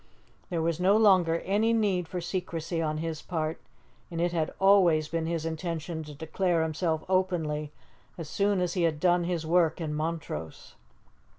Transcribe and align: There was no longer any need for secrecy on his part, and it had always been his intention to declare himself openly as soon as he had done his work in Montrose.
There 0.49 0.63
was 0.63 0.79
no 0.79 0.97
longer 0.97 1.41
any 1.41 1.73
need 1.73 2.07
for 2.07 2.19
secrecy 2.21 2.81
on 2.81 2.97
his 2.97 3.21
part, 3.21 3.61
and 4.09 4.19
it 4.19 4.31
had 4.33 4.51
always 4.59 5.07
been 5.07 5.27
his 5.27 5.45
intention 5.45 6.03
to 6.05 6.15
declare 6.15 6.63
himself 6.63 7.03
openly 7.07 7.71
as 8.17 8.27
soon 8.27 8.61
as 8.61 8.73
he 8.73 8.81
had 8.81 8.99
done 8.99 9.25
his 9.25 9.45
work 9.45 9.79
in 9.79 9.93
Montrose. 9.93 10.73